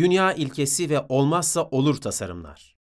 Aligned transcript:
Dünya 0.00 0.32
ilkesi 0.32 0.90
ve 0.90 1.06
olmazsa 1.08 1.62
olur 1.64 2.00
tasarımlar. 2.00 2.76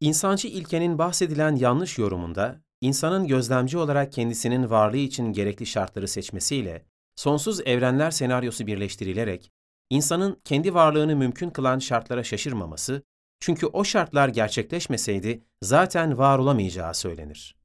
İnsancı 0.00 0.48
ilkenin 0.48 0.98
bahsedilen 0.98 1.56
yanlış 1.56 1.98
yorumunda, 1.98 2.60
insanın 2.80 3.26
gözlemci 3.26 3.78
olarak 3.78 4.12
kendisinin 4.12 4.70
varlığı 4.70 4.96
için 4.96 5.32
gerekli 5.32 5.66
şartları 5.66 6.08
seçmesiyle, 6.08 6.86
sonsuz 7.16 7.60
evrenler 7.60 8.10
senaryosu 8.10 8.66
birleştirilerek, 8.66 9.52
insanın 9.90 10.40
kendi 10.44 10.74
varlığını 10.74 11.16
mümkün 11.16 11.50
kılan 11.50 11.78
şartlara 11.78 12.24
şaşırmaması, 12.24 13.02
çünkü 13.40 13.66
o 13.66 13.84
şartlar 13.84 14.28
gerçekleşmeseydi 14.28 15.44
zaten 15.62 16.18
var 16.18 16.38
olamayacağı 16.38 16.94
söylenir. 16.94 17.56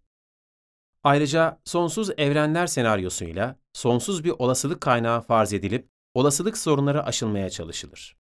Ayrıca 1.03 1.59
sonsuz 1.65 2.09
evrenler 2.17 2.67
senaryosuyla 2.67 3.55
sonsuz 3.73 4.23
bir 4.23 4.33
olasılık 4.39 4.81
kaynağı 4.81 5.21
farz 5.21 5.53
edilip 5.53 5.89
olasılık 6.13 6.57
sorunları 6.57 7.03
aşılmaya 7.03 7.49
çalışılır. 7.49 8.24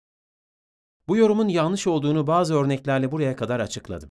Bu 1.10 1.16
yorumun 1.16 1.48
yanlış 1.48 1.86
olduğunu 1.86 2.26
bazı 2.26 2.54
örneklerle 2.54 3.12
buraya 3.12 3.36
kadar 3.36 3.60
açıkladım. 3.60 4.10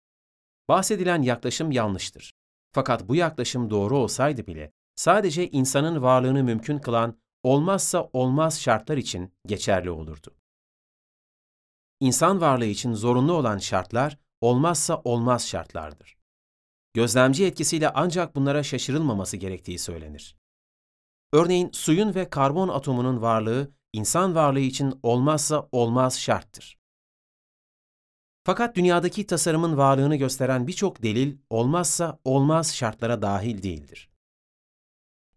Bahsedilen 0.68 1.22
yaklaşım 1.22 1.72
yanlıştır. 1.72 2.32
Fakat 2.72 3.08
bu 3.08 3.14
yaklaşım 3.14 3.70
doğru 3.70 3.98
olsaydı 3.98 4.46
bile 4.46 4.72
sadece 4.94 5.50
insanın 5.50 6.02
varlığını 6.02 6.44
mümkün 6.44 6.78
kılan 6.78 7.18
olmazsa 7.42 8.10
olmaz 8.12 8.60
şartlar 8.60 8.96
için 8.96 9.34
geçerli 9.46 9.90
olurdu. 9.90 10.34
İnsan 12.00 12.40
varlığı 12.40 12.66
için 12.66 12.94
zorunlu 12.94 13.32
olan 13.32 13.58
şartlar 13.58 14.18
olmazsa 14.40 15.00
olmaz 15.04 15.46
şartlardır. 15.48 16.16
Gözlemci 16.94 17.46
etkisiyle 17.46 17.90
ancak 17.90 18.36
bunlara 18.36 18.62
şaşırılmaması 18.62 19.36
gerektiği 19.36 19.78
söylenir. 19.78 20.36
Örneğin 21.32 21.70
suyun 21.72 22.14
ve 22.14 22.30
karbon 22.30 22.68
atomunun 22.68 23.22
varlığı 23.22 23.70
insan 23.92 24.34
varlığı 24.34 24.60
için 24.60 25.00
olmazsa 25.02 25.68
olmaz 25.72 26.20
şarttır. 26.20 26.76
Fakat 28.46 28.76
dünyadaki 28.76 29.26
tasarımın 29.26 29.76
varlığını 29.76 30.16
gösteren 30.16 30.66
birçok 30.66 31.02
delil 31.02 31.36
olmazsa 31.50 32.18
olmaz 32.24 32.74
şartlara 32.74 33.22
dahil 33.22 33.62
değildir. 33.62 34.10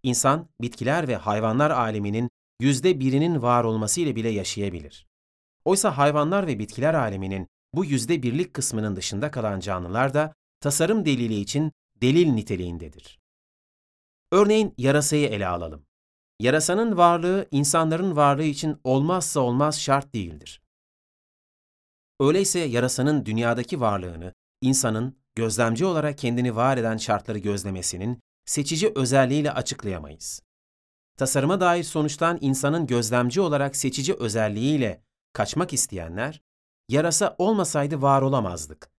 İnsan, 0.04 0.48
bitkiler 0.62 1.08
ve 1.08 1.16
hayvanlar 1.16 1.72
aleminin 1.72 2.30
yüzde 2.60 3.00
birinin 3.00 3.42
var 3.42 3.64
olmasıyla 3.64 4.16
bile 4.16 4.30
yaşayabilir. 4.30 5.08
Oysa 5.66 5.98
hayvanlar 5.98 6.48
ve 6.48 6.60
bitkiler 6.60 6.94
aleminin 6.94 7.48
bu 7.74 7.86
yüzde 7.86 8.24
birlik 8.24 8.54
kısmının 8.54 8.96
dışında 8.96 9.32
kalan 9.32 9.60
canlılar 9.60 10.14
da 10.14 10.34
tasarım 10.62 11.06
delili 11.06 11.36
için 11.40 11.72
delil 12.02 12.28
niteliğindedir. 12.28 13.20
Örneğin 14.32 14.74
yarasayı 14.78 15.28
ele 15.28 15.48
alalım. 15.48 15.86
Yarasanın 16.40 16.98
varlığı 16.98 17.48
insanların 17.52 18.16
varlığı 18.16 18.44
için 18.44 18.78
olmazsa 18.84 19.40
olmaz 19.40 19.80
şart 19.80 20.14
değildir. 20.14 20.62
Öyleyse 22.20 22.60
yarasanın 22.60 23.26
dünyadaki 23.26 23.80
varlığını, 23.80 24.34
insanın 24.62 25.18
gözlemci 25.36 25.86
olarak 25.86 26.18
kendini 26.18 26.56
var 26.56 26.78
eden 26.78 26.98
şartları 26.98 27.38
gözlemesinin 27.38 28.20
seçici 28.46 28.92
özelliğiyle 28.96 29.52
açıklayamayız. 29.52 30.42
Tasarıma 31.18 31.62
dair 31.62 31.84
sonuçtan 31.84 32.38
insanın 32.42 32.88
gözlemci 32.88 33.42
olarak 33.42 33.76
seçici 33.76 34.14
özelliğiyle 34.14 35.04
kaçmak 35.34 35.74
isteyenler, 35.74 36.42
yarasa 36.90 37.36
olmasaydı 37.38 38.02
var 38.02 38.22
olamazdık. 38.22 38.90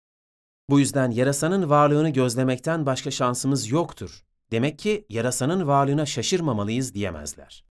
Bu 0.71 0.81
yüzden 0.81 1.11
yarasanın 1.11 1.71
varlığını 1.71 2.11
gözlemekten 2.11 2.87
başka 2.87 3.11
şansımız 3.11 3.71
yoktur. 3.71 4.25
Demek 4.53 4.79
ki 4.79 5.07
yarasanın 5.09 5.67
varlığına 5.67 6.07
şaşırmamalıyız 6.07 6.95
diyemezler. 6.95 7.70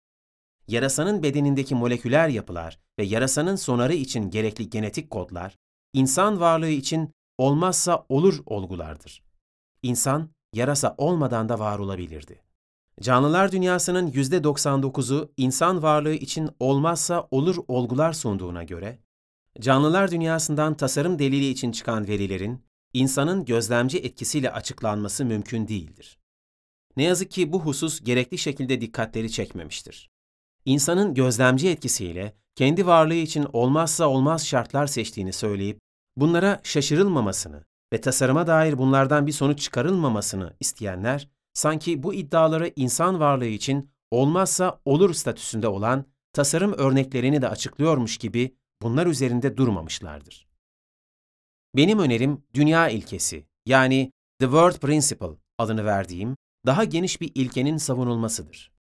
Yarasanın 0.68 1.22
bedenindeki 1.22 1.74
moleküler 1.74 2.28
yapılar 2.28 2.78
ve 2.98 3.04
yarasanın 3.04 3.56
sonarı 3.56 3.94
için 3.94 4.30
gerekli 4.30 4.70
genetik 4.70 5.10
kodlar, 5.10 5.58
insan 5.92 6.40
varlığı 6.40 6.68
için 6.68 7.10
olmazsa 7.38 8.06
olur 8.08 8.42
olgulardır. 8.46 9.22
İnsan, 9.82 10.30
yarasa 10.52 10.94
olmadan 10.98 11.48
da 11.48 11.58
var 11.58 11.78
olabilirdi. 11.78 12.42
Canlılar 13.00 13.52
dünyasının 13.52 14.10
%99'u 14.10 15.32
insan 15.36 15.82
varlığı 15.82 16.14
için 16.14 16.50
olmazsa 16.60 17.28
olur 17.30 17.56
olgular 17.68 18.12
sunduğuna 18.12 18.64
göre, 18.64 18.98
canlılar 19.60 20.10
dünyasından 20.10 20.76
tasarım 20.76 21.18
delili 21.18 21.48
için 21.48 21.72
çıkan 21.72 22.08
verilerin 22.08 22.64
insanın 22.92 23.44
gözlemci 23.44 23.98
etkisiyle 23.98 24.52
açıklanması 24.52 25.24
mümkün 25.24 25.68
değildir. 25.68 26.18
Ne 26.96 27.02
yazık 27.02 27.30
ki 27.30 27.52
bu 27.52 27.60
husus 27.60 28.00
gerekli 28.00 28.38
şekilde 28.38 28.80
dikkatleri 28.80 29.30
çekmemiştir. 29.30 30.10
İnsanın 30.66 31.14
gözlemci 31.14 31.68
etkisiyle 31.68 32.36
kendi 32.54 32.86
varlığı 32.86 33.14
için 33.14 33.46
olmazsa 33.52 34.08
olmaz 34.08 34.46
şartlar 34.46 34.86
seçtiğini 34.86 35.32
söyleyip 35.32 35.78
bunlara 36.16 36.60
şaşırılmamasını 36.62 37.64
ve 37.92 38.00
tasarıma 38.00 38.46
dair 38.46 38.78
bunlardan 38.78 39.26
bir 39.26 39.32
sonuç 39.32 39.60
çıkarılmamasını 39.60 40.56
isteyenler 40.60 41.28
sanki 41.54 42.02
bu 42.02 42.14
iddiaları 42.14 42.72
insan 42.76 43.20
varlığı 43.20 43.46
için 43.46 43.90
olmazsa 44.10 44.80
olur 44.84 45.14
statüsünde 45.14 45.68
olan 45.68 46.04
tasarım 46.32 46.72
örneklerini 46.72 47.42
de 47.42 47.48
açıklıyormuş 47.48 48.18
gibi 48.18 48.56
bunlar 48.82 49.06
üzerinde 49.06 49.56
durmamışlardır. 49.56 50.46
Benim 51.76 51.98
önerim 51.98 52.44
dünya 52.54 52.88
ilkesi 52.88 53.46
yani 53.66 54.12
The 54.38 54.46
World 54.46 54.78
Principle 54.78 55.36
adını 55.58 55.84
verdiğim 55.84 56.36
daha 56.66 56.84
geniş 56.84 57.20
bir 57.20 57.32
ilkenin 57.34 57.76
savunulmasıdır. 57.76 58.75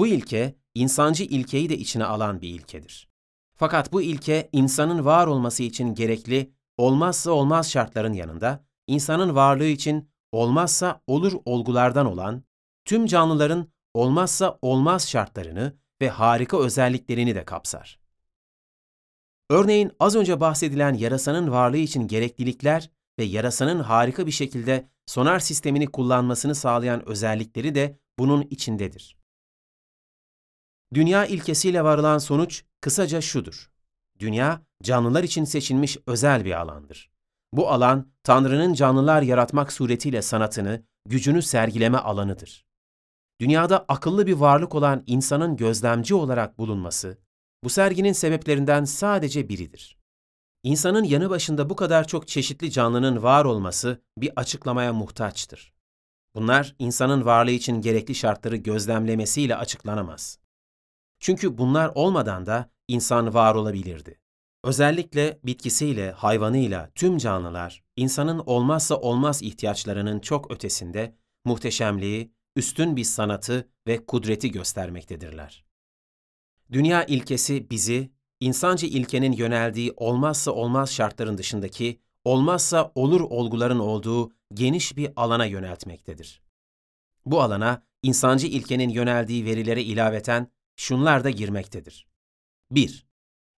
Bu 0.00 0.06
ilke, 0.06 0.56
insancı 0.74 1.24
ilkeyi 1.24 1.68
de 1.68 1.78
içine 1.78 2.04
alan 2.04 2.40
bir 2.42 2.48
ilkedir. 2.48 3.08
Fakat 3.56 3.92
bu 3.92 4.02
ilke, 4.02 4.48
insanın 4.52 5.04
var 5.04 5.26
olması 5.26 5.62
için 5.62 5.94
gerekli, 5.94 6.52
olmazsa 6.76 7.30
olmaz 7.30 7.70
şartların 7.70 8.12
yanında, 8.12 8.64
insanın 8.86 9.34
varlığı 9.34 9.66
için 9.66 10.10
olmazsa 10.32 11.02
olur 11.06 11.32
olgulardan 11.44 12.06
olan, 12.06 12.44
tüm 12.84 13.06
canlıların 13.06 13.68
olmazsa 13.94 14.58
olmaz 14.62 15.08
şartlarını 15.08 15.76
ve 16.00 16.08
harika 16.08 16.58
özelliklerini 16.58 17.34
de 17.34 17.44
kapsar. 17.44 18.00
Örneğin 19.50 19.92
az 20.00 20.16
önce 20.16 20.40
bahsedilen 20.40 20.94
yarasanın 20.94 21.50
varlığı 21.50 21.76
için 21.76 22.08
gereklilikler 22.08 22.90
ve 23.18 23.24
yarasanın 23.24 23.80
harika 23.80 24.26
bir 24.26 24.32
şekilde 24.32 24.88
sonar 25.06 25.38
sistemini 25.38 25.86
kullanmasını 25.86 26.54
sağlayan 26.54 27.08
özellikleri 27.08 27.74
de 27.74 27.98
bunun 28.18 28.46
içindedir. 28.50 29.19
Dünya 30.94 31.26
ilkesiyle 31.26 31.84
varılan 31.84 32.18
sonuç 32.18 32.64
kısaca 32.80 33.20
şudur. 33.20 33.70
Dünya, 34.18 34.62
canlılar 34.82 35.24
için 35.24 35.44
seçilmiş 35.44 35.98
özel 36.06 36.44
bir 36.44 36.60
alandır. 36.60 37.10
Bu 37.52 37.68
alan, 37.70 38.12
Tanrı'nın 38.22 38.74
canlılar 38.74 39.22
yaratmak 39.22 39.72
suretiyle 39.72 40.22
sanatını, 40.22 40.82
gücünü 41.06 41.42
sergileme 41.42 41.98
alanıdır. 41.98 42.66
Dünyada 43.40 43.84
akıllı 43.88 44.26
bir 44.26 44.32
varlık 44.32 44.74
olan 44.74 45.02
insanın 45.06 45.56
gözlemci 45.56 46.14
olarak 46.14 46.58
bulunması, 46.58 47.18
bu 47.64 47.70
serginin 47.70 48.12
sebeplerinden 48.12 48.84
sadece 48.84 49.48
biridir. 49.48 49.98
İnsanın 50.62 51.04
yanı 51.04 51.30
başında 51.30 51.70
bu 51.70 51.76
kadar 51.76 52.06
çok 52.06 52.28
çeşitli 52.28 52.70
canlının 52.70 53.22
var 53.22 53.44
olması 53.44 54.02
bir 54.18 54.32
açıklamaya 54.36 54.92
muhtaçtır. 54.92 55.72
Bunlar 56.34 56.74
insanın 56.78 57.24
varlığı 57.24 57.50
için 57.50 57.80
gerekli 57.80 58.14
şartları 58.14 58.56
gözlemlemesiyle 58.56 59.56
açıklanamaz. 59.56 60.38
Çünkü 61.20 61.58
bunlar 61.58 61.92
olmadan 61.94 62.46
da 62.46 62.70
insan 62.88 63.34
var 63.34 63.54
olabilirdi. 63.54 64.20
Özellikle 64.64 65.40
bitkisiyle, 65.44 66.10
hayvanıyla 66.10 66.90
tüm 66.94 67.18
canlılar 67.18 67.82
insanın 67.96 68.42
olmazsa 68.46 68.96
olmaz 68.96 69.42
ihtiyaçlarının 69.42 70.20
çok 70.20 70.50
ötesinde 70.50 71.14
muhteşemliği, 71.44 72.32
üstün 72.56 72.96
bir 72.96 73.04
sanatı 73.04 73.68
ve 73.86 74.06
kudreti 74.06 74.50
göstermektedirler. 74.50 75.64
Dünya 76.72 77.04
ilkesi 77.04 77.70
bizi, 77.70 78.12
insancı 78.40 78.86
ilkenin 78.86 79.32
yöneldiği 79.32 79.92
olmazsa 79.96 80.50
olmaz 80.50 80.92
şartların 80.92 81.38
dışındaki, 81.38 82.00
olmazsa 82.24 82.92
olur 82.94 83.20
olguların 83.20 83.78
olduğu 83.78 84.32
geniş 84.54 84.96
bir 84.96 85.12
alana 85.16 85.44
yöneltmektedir. 85.44 86.42
Bu 87.26 87.42
alana, 87.42 87.82
insancı 88.02 88.46
ilkenin 88.46 88.88
yöneldiği 88.88 89.44
verilere 89.44 89.82
ilaveten 89.82 90.48
şunlar 90.80 91.24
da 91.24 91.30
girmektedir. 91.30 92.06
1. 92.70 93.06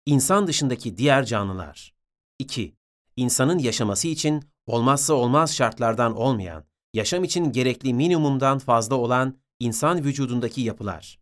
İnsan 0.07 0.47
dışındaki 0.47 0.97
diğer 0.97 1.25
canlılar. 1.25 1.95
2. 2.39 2.77
İnsanın 3.17 3.59
yaşaması 3.59 4.09
için 4.09 4.45
olmazsa 4.67 5.15
olmaz 5.15 5.55
şartlardan 5.57 6.17
olmayan, 6.17 6.65
yaşam 6.93 7.25
için 7.25 7.53
gerekli 7.53 7.95
minimumdan 7.95 8.59
fazla 8.59 8.97
olan 8.97 9.39
insan 9.61 10.05
vücudundaki 10.05 10.61
yapılar. 10.61 11.21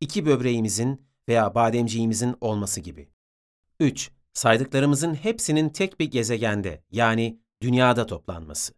İki 0.00 0.26
böbreğimizin 0.26 1.06
veya 1.28 1.54
bademciğimizin 1.54 2.36
olması 2.40 2.80
gibi. 2.80 3.10
3. 3.80 4.10
Saydıklarımızın 4.32 5.14
hepsinin 5.14 5.68
tek 5.68 6.00
bir 6.00 6.10
gezegende 6.10 6.84
yani 6.90 7.40
dünyada 7.62 8.06
toplanması. 8.06 8.74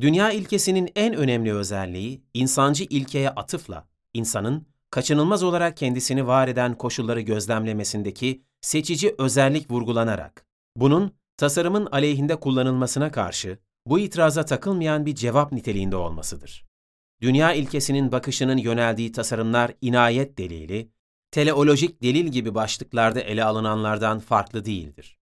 Dünya 0.00 0.30
ilkesinin 0.30 0.90
en 0.96 1.14
önemli 1.14 1.54
özelliği 1.54 2.24
insancı 2.34 2.84
ilkeye 2.84 3.30
atıfla 3.30 3.88
insanın 4.12 4.73
kaçınılmaz 4.94 5.42
olarak 5.42 5.76
kendisini 5.76 6.26
var 6.26 6.48
eden 6.48 6.78
koşulları 6.78 7.20
gözlemlemesindeki 7.20 8.42
seçici 8.60 9.14
özellik 9.18 9.70
vurgulanarak, 9.70 10.46
bunun 10.76 11.12
tasarımın 11.36 11.86
aleyhinde 11.86 12.40
kullanılmasına 12.40 13.10
karşı 13.10 13.58
bu 13.86 13.98
itiraza 13.98 14.44
takılmayan 14.44 15.06
bir 15.06 15.14
cevap 15.14 15.52
niteliğinde 15.52 15.96
olmasıdır. 15.96 16.64
Dünya 17.22 17.52
ilkesinin 17.52 18.12
bakışının 18.12 18.56
yöneldiği 18.56 19.12
tasarımlar 19.12 19.72
inayet 19.80 20.38
delili, 20.38 20.90
teleolojik 21.30 22.02
delil 22.02 22.26
gibi 22.26 22.54
başlıklarda 22.54 23.20
ele 23.20 23.44
alınanlardan 23.44 24.18
farklı 24.18 24.64
değildir. 24.64 25.18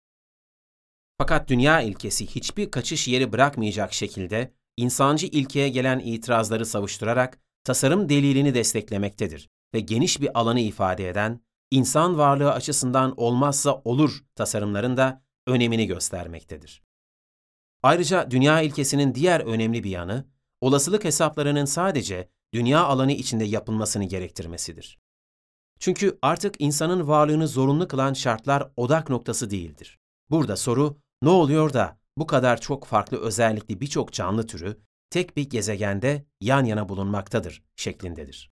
Fakat 1.18 1.48
dünya 1.48 1.80
ilkesi 1.80 2.26
hiçbir 2.26 2.70
kaçış 2.70 3.08
yeri 3.08 3.32
bırakmayacak 3.32 3.92
şekilde 3.92 4.52
insancı 4.76 5.26
ilkeye 5.26 5.68
gelen 5.68 5.98
itirazları 5.98 6.66
savuşturarak 6.66 7.38
tasarım 7.64 8.08
delilini 8.08 8.54
desteklemektedir 8.54 9.48
ve 9.74 9.80
geniş 9.80 10.20
bir 10.20 10.38
alanı 10.38 10.60
ifade 10.60 11.08
eden, 11.08 11.40
insan 11.70 12.18
varlığı 12.18 12.52
açısından 12.52 13.14
olmazsa 13.16 13.82
olur 13.84 14.24
tasarımların 14.34 14.96
da 14.96 15.22
önemini 15.46 15.86
göstermektedir. 15.86 16.82
Ayrıca 17.82 18.30
dünya 18.30 18.60
ilkesinin 18.60 19.14
diğer 19.14 19.40
önemli 19.40 19.84
bir 19.84 19.90
yanı, 19.90 20.26
olasılık 20.60 21.04
hesaplarının 21.04 21.64
sadece 21.64 22.28
dünya 22.54 22.84
alanı 22.84 23.12
içinde 23.12 23.44
yapılmasını 23.44 24.04
gerektirmesidir. 24.04 24.98
Çünkü 25.80 26.18
artık 26.22 26.54
insanın 26.58 27.08
varlığını 27.08 27.48
zorunlu 27.48 27.88
kılan 27.88 28.12
şartlar 28.12 28.70
odak 28.76 29.10
noktası 29.10 29.50
değildir. 29.50 29.98
Burada 30.30 30.56
soru, 30.56 30.98
ne 31.22 31.28
oluyor 31.28 31.72
da 31.72 31.98
bu 32.18 32.26
kadar 32.26 32.60
çok 32.60 32.84
farklı 32.84 33.20
özellikli 33.20 33.80
birçok 33.80 34.12
canlı 34.12 34.46
türü 34.46 34.80
tek 35.10 35.36
bir 35.36 35.50
gezegende 35.50 36.26
yan 36.40 36.64
yana 36.64 36.88
bulunmaktadır 36.88 37.62
şeklindedir. 37.76 38.51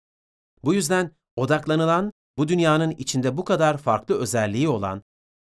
Bu 0.64 0.74
yüzden 0.74 1.10
odaklanılan, 1.36 2.12
bu 2.38 2.48
dünyanın 2.48 2.90
içinde 2.90 3.36
bu 3.36 3.44
kadar 3.44 3.78
farklı 3.78 4.14
özelliği 4.14 4.68
olan, 4.68 5.02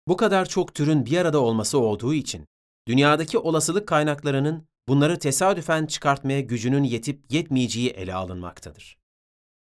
bu 0.08 0.16
kadar 0.16 0.46
çok 0.46 0.75
türün 0.75 1.06
bir 1.06 1.19
arada 1.19 1.40
olması 1.40 1.78
olduğu 1.78 2.14
için, 2.14 2.46
dünyadaki 2.88 3.38
olasılık 3.38 3.88
kaynaklarının 3.88 4.66
bunları 4.88 5.19
tesadüfen 5.19 5.87
çıkartmaya 5.87 6.40
gücünün 6.40 6.84
yetip 6.84 7.32
yetmeyeceği 7.32 7.90
ele 7.90 8.14
alınmaktadır. 8.14 8.99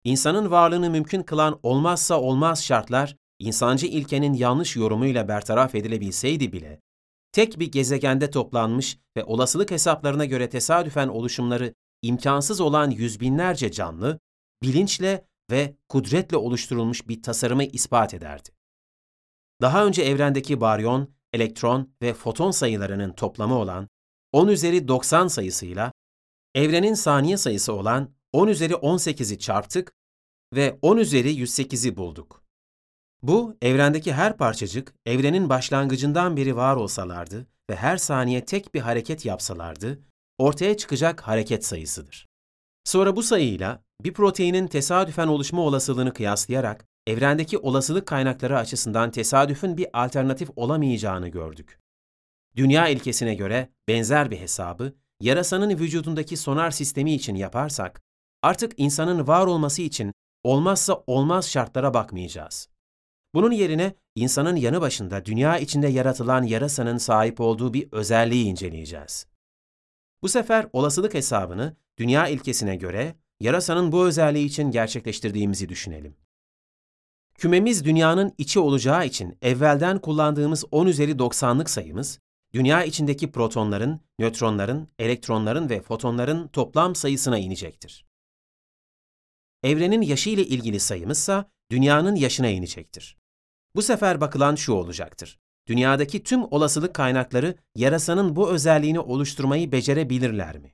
İnsanın 0.04 0.50
varlığını 0.50 0.90
mümkün 0.90 1.22
kılan 1.22 1.60
olmazsa 1.62 2.20
olmaz 2.20 2.64
şartlar, 2.64 3.16
insancı 3.38 3.86
ilkenin 3.86 4.34
yanlış 4.34 4.76
yorumuyla 4.76 5.28
bertaraf 5.28 5.74
edilebilseydi 5.74 6.52
bile, 6.52 6.80
tek 7.32 7.58
bir 7.58 7.72
gezegende 7.72 8.30
toplanmış 8.30 8.98
ve 9.16 9.24
olasılık 9.24 9.70
hesaplarına 9.70 10.24
göre 10.24 10.48
tesadüfen 10.48 11.08
oluşumları 11.08 11.74
imkansız 12.02 12.60
olan 12.60 12.90
yüz 12.90 13.20
binlerce 13.20 13.70
canlı, 13.70 14.18
bilinçle 14.62 15.26
ve 15.50 15.76
kudretle 15.88 16.36
oluşturulmuş 16.36 17.08
bir 17.08 17.22
tasarımı 17.22 17.64
ispat 17.64 18.14
ederdi. 18.14 18.48
Daha 19.60 19.86
önce 19.86 20.02
evrendeki 20.02 20.60
baryon, 20.60 21.14
elektron 21.32 21.94
ve 22.02 22.14
foton 22.14 22.50
sayılarının 22.50 23.12
toplamı 23.12 23.54
olan 23.54 23.88
10 24.32 24.48
üzeri 24.48 24.88
90 24.88 25.28
sayısıyla 25.28 25.92
evrenin 26.54 26.94
saniye 26.94 27.36
sayısı 27.36 27.72
olan 27.72 28.14
10 28.32 28.48
üzeri 28.48 28.72
18'i 28.72 29.38
çarptık 29.38 29.92
ve 30.54 30.78
10 30.82 30.96
üzeri 30.96 31.34
108'i 31.34 31.96
bulduk. 31.96 32.44
Bu, 33.22 33.56
evrendeki 33.62 34.12
her 34.12 34.36
parçacık 34.36 34.94
evrenin 35.06 35.48
başlangıcından 35.48 36.36
beri 36.36 36.56
var 36.56 36.76
olsalardı 36.76 37.46
ve 37.70 37.76
her 37.76 37.96
saniye 37.96 38.44
tek 38.44 38.74
bir 38.74 38.80
hareket 38.80 39.24
yapsalardı, 39.24 40.00
ortaya 40.38 40.76
çıkacak 40.76 41.20
hareket 41.20 41.66
sayısıdır. 41.66 42.28
Sonra 42.84 43.16
bu 43.16 43.22
sayıyla 43.22 43.83
bir 44.04 44.12
proteinin 44.12 44.66
tesadüfen 44.66 45.26
oluşma 45.26 45.62
olasılığını 45.62 46.12
kıyaslayarak 46.12 46.86
evrendeki 47.06 47.58
olasılık 47.58 48.06
kaynakları 48.06 48.58
açısından 48.58 49.10
tesadüfün 49.10 49.76
bir 49.76 50.04
alternatif 50.04 50.50
olamayacağını 50.56 51.28
gördük. 51.28 51.80
Dünya 52.56 52.88
ilkesine 52.88 53.34
göre 53.34 53.68
benzer 53.88 54.30
bir 54.30 54.38
hesabı 54.38 54.92
yarasanın 55.20 55.70
vücudundaki 55.70 56.36
sonar 56.36 56.70
sistemi 56.70 57.14
için 57.14 57.34
yaparsak, 57.34 58.02
artık 58.42 58.72
insanın 58.76 59.26
var 59.26 59.46
olması 59.46 59.82
için 59.82 60.12
olmazsa 60.44 61.04
olmaz 61.06 61.50
şartlara 61.50 61.94
bakmayacağız. 61.94 62.68
Bunun 63.34 63.50
yerine 63.50 63.94
insanın 64.14 64.56
yanı 64.56 64.80
başında 64.80 65.24
dünya 65.24 65.58
içinde 65.58 65.88
yaratılan 65.88 66.42
yarasanın 66.42 66.98
sahip 66.98 67.40
olduğu 67.40 67.74
bir 67.74 67.88
özelliği 67.92 68.44
inceleyeceğiz. 68.44 69.26
Bu 70.22 70.28
sefer 70.28 70.66
olasılık 70.72 71.14
hesabını 71.14 71.76
dünya 71.98 72.28
ilkesine 72.28 72.76
göre 72.76 73.14
yarasanın 73.44 73.92
bu 73.92 74.06
özelliği 74.06 74.46
için 74.46 74.70
gerçekleştirdiğimizi 74.70 75.68
düşünelim. 75.68 76.16
Kümemiz 77.38 77.84
dünyanın 77.84 78.34
içi 78.38 78.60
olacağı 78.60 79.06
için 79.06 79.38
evvelden 79.42 79.98
kullandığımız 79.98 80.64
10 80.70 80.86
üzeri 80.86 81.12
90'lık 81.12 81.70
sayımız, 81.70 82.18
dünya 82.54 82.84
içindeki 82.84 83.30
protonların, 83.30 84.00
nötronların, 84.18 84.88
elektronların 84.98 85.70
ve 85.70 85.80
fotonların 85.80 86.48
toplam 86.48 86.94
sayısına 86.94 87.38
inecektir. 87.38 88.06
Evrenin 89.62 90.02
yaşı 90.02 90.30
ile 90.30 90.46
ilgili 90.46 90.80
sayımızsa 90.80 91.50
dünyanın 91.70 92.14
yaşına 92.14 92.48
inecektir. 92.48 93.16
Bu 93.76 93.82
sefer 93.82 94.20
bakılan 94.20 94.54
şu 94.54 94.72
olacaktır. 94.72 95.38
Dünyadaki 95.66 96.22
tüm 96.22 96.44
olasılık 96.44 96.94
kaynakları 96.94 97.56
yarasanın 97.74 98.36
bu 98.36 98.50
özelliğini 98.50 99.00
oluşturmayı 99.00 99.72
becerebilirler 99.72 100.58
mi? 100.58 100.73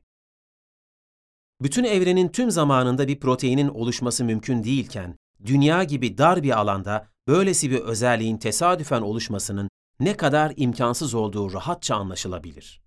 Bütün 1.63 1.85
evrenin 1.85 2.29
tüm 2.29 2.51
zamanında 2.51 3.09
bir 3.09 3.21
proteinin 3.21 3.69
oluşması 3.69 4.25
mümkün 4.25 4.65
değilken, 4.65 5.17
dünya 5.45 5.85
gibi 5.85 6.19
dar 6.19 6.43
bir 6.43 6.59
alanda 6.61 7.09
böylesi 7.29 7.71
bir 7.71 7.81
özelliğin 7.81 8.37
tesadüfen 8.37 9.01
oluşmasının 9.01 9.69
ne 10.01 10.17
kadar 10.17 10.53
imkansız 10.57 11.15
olduğu 11.15 11.53
rahatça 11.53 11.97
anlaşılabilir. 11.97 12.83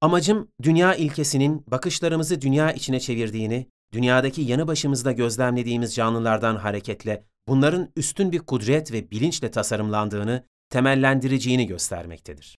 Amacım 0.00 0.48
dünya 0.62 0.94
ilkesinin 0.94 1.64
bakışlarımızı 1.66 2.40
dünya 2.40 2.72
içine 2.72 3.00
çevirdiğini, 3.00 3.66
dünyadaki 3.92 4.42
yanı 4.42 4.66
başımızda 4.66 5.12
gözlemlediğimiz 5.12 5.94
canlılardan 5.94 6.56
hareketle 6.56 7.24
bunların 7.48 7.88
üstün 7.96 8.32
bir 8.32 8.38
kudret 8.38 8.92
ve 8.92 9.10
bilinçle 9.10 9.50
tasarımlandığını, 9.50 10.44
temellendireceğini 10.70 11.66
göstermektedir. 11.66 12.56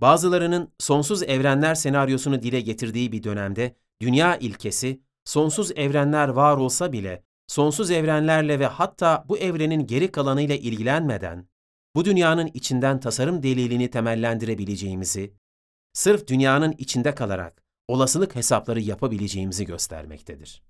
Bazılarının 0.00 0.72
sonsuz 0.78 1.22
evrenler 1.22 1.74
senaryosunu 1.74 2.42
dile 2.42 2.60
getirdiği 2.60 3.12
bir 3.12 3.22
dönemde 3.22 3.76
dünya 4.00 4.36
ilkesi, 4.36 5.00
sonsuz 5.24 5.70
evrenler 5.76 6.28
var 6.28 6.56
olsa 6.56 6.92
bile 6.92 7.24
sonsuz 7.46 7.90
evrenlerle 7.90 8.60
ve 8.60 8.66
hatta 8.66 9.24
bu 9.28 9.38
evrenin 9.38 9.86
geri 9.86 10.12
kalanıyla 10.12 10.54
ilgilenmeden, 10.54 11.48
bu 11.94 12.04
dünyanın 12.04 12.50
içinden 12.54 13.00
tasarım 13.00 13.42
delilini 13.42 13.90
temellendirebileceğimizi, 13.90 15.34
sırf 15.92 16.26
dünyanın 16.28 16.74
içinde 16.78 17.14
kalarak 17.14 17.62
olasılık 17.88 18.36
hesapları 18.36 18.80
yapabileceğimizi 18.80 19.64
göstermektedir. 19.64 20.62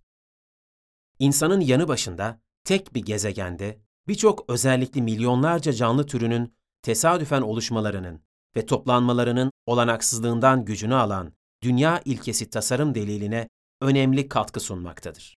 İnsanın 1.19 1.61
yanı 1.61 1.89
başında 1.89 2.41
tek 2.65 2.95
bir 2.95 3.05
gezegende 3.05 3.79
birçok 4.09 4.51
özellikli 4.51 5.03
milyonlarca 5.03 5.73
canlı 5.73 6.07
türünün 6.07 6.55
tesadüfen 6.83 7.43
oluşmalarının 7.43 8.23
ve 8.57 8.67
toplanmalarının 8.67 9.51
olanaksızlığından 9.67 10.65
gücünü 10.65 10.95
alan 10.95 11.33
dünya 11.63 12.03
ilkesi 12.05 12.51
tasarım 12.51 12.95
deliline 12.95 13.49
önemli 13.81 14.29
katkı 14.29 14.61
sunmaktadır. 14.61 15.37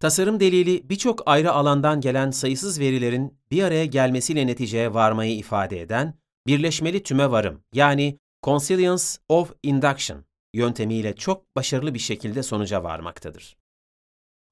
Tasarım 0.00 0.40
delili 0.40 0.88
birçok 0.88 1.22
ayrı 1.26 1.52
alandan 1.52 2.00
gelen 2.00 2.30
sayısız 2.30 2.80
verilerin 2.80 3.38
bir 3.50 3.62
araya 3.62 3.86
gelmesiyle 3.86 4.46
neticeye 4.46 4.94
varmayı 4.94 5.36
ifade 5.36 5.80
eden 5.80 6.14
birleşmeli 6.46 7.02
tüme 7.02 7.30
varım 7.30 7.62
yani 7.72 8.18
Consilience 8.42 9.04
of 9.28 9.52
Induction 9.62 10.24
yöntemiyle 10.54 11.16
çok 11.16 11.56
başarılı 11.56 11.94
bir 11.94 11.98
şekilde 11.98 12.42
sonuca 12.42 12.84
varmaktadır. 12.84 13.56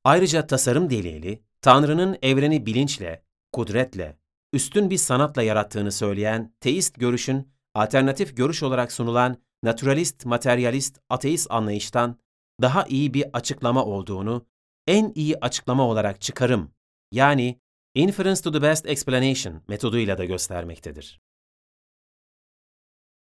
Ayrıca 0.04 0.46
tasarım 0.46 0.90
delili, 0.90 1.42
Tanrı'nın 1.60 2.18
evreni 2.22 2.66
bilinçle, 2.66 3.24
kudretle, 3.52 4.18
üstün 4.52 4.90
bir 4.90 4.96
sanatla 4.96 5.42
yarattığını 5.42 5.92
söyleyen 5.92 6.54
teist 6.60 7.00
görüşün 7.00 7.48
alternatif 7.74 8.36
görüş 8.36 8.62
olarak 8.62 8.92
sunulan 8.92 9.36
naturalist, 9.64 10.24
materyalist, 10.26 10.98
ateist 11.08 11.46
anlayıştan 11.50 12.18
daha 12.62 12.84
iyi 12.86 13.14
bir 13.14 13.26
açıklama 13.32 13.84
olduğunu 13.84 14.46
en 14.86 15.12
iyi 15.14 15.38
açıklama 15.40 15.88
olarak 15.88 16.20
çıkarım 16.20 16.74
yani 17.12 17.60
inference 17.94 18.40
to 18.40 18.52
the 18.52 18.62
best 18.62 18.86
explanation 18.86 19.62
metoduyla 19.68 20.18
da 20.18 20.24
göstermektedir. 20.24 21.20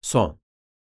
Son 0.02 0.40